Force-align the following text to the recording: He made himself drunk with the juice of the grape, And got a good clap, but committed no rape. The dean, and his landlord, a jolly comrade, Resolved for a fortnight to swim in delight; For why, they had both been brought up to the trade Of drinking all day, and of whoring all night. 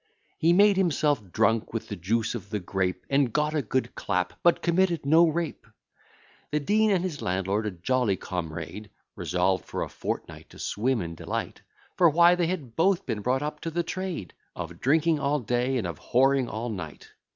He 0.39 0.51
made 0.51 0.77
himself 0.77 1.31
drunk 1.31 1.73
with 1.73 1.87
the 1.89 1.95
juice 1.95 2.33
of 2.33 2.49
the 2.49 2.59
grape, 2.59 3.05
And 3.07 3.31
got 3.31 3.53
a 3.53 3.61
good 3.61 3.93
clap, 3.93 4.33
but 4.41 4.63
committed 4.63 5.05
no 5.05 5.27
rape. 5.27 5.67
The 6.49 6.59
dean, 6.59 6.89
and 6.89 7.03
his 7.03 7.21
landlord, 7.21 7.67
a 7.67 7.69
jolly 7.69 8.15
comrade, 8.17 8.89
Resolved 9.15 9.63
for 9.65 9.83
a 9.83 9.89
fortnight 9.89 10.49
to 10.49 10.57
swim 10.57 11.03
in 11.03 11.13
delight; 11.13 11.61
For 11.97 12.09
why, 12.09 12.33
they 12.33 12.47
had 12.47 12.75
both 12.75 13.05
been 13.05 13.21
brought 13.21 13.43
up 13.43 13.59
to 13.59 13.69
the 13.69 13.83
trade 13.83 14.33
Of 14.55 14.79
drinking 14.79 15.19
all 15.19 15.39
day, 15.39 15.77
and 15.77 15.85
of 15.85 15.99
whoring 15.99 16.49
all 16.51 16.69
night. 16.69 17.11